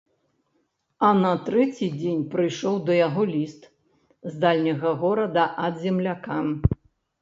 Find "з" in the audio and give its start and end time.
4.33-4.37